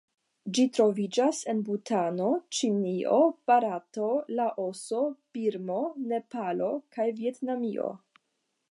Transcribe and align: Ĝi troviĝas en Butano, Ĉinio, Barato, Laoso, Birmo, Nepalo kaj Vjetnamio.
Ĝi 0.57 0.63
troviĝas 0.77 1.41
en 1.53 1.59
Butano, 1.67 2.29
Ĉinio, 2.59 3.19
Barato, 3.51 4.09
Laoso, 4.41 5.03
Birmo, 5.39 5.79
Nepalo 6.15 6.73
kaj 6.97 7.09
Vjetnamio. 7.23 7.91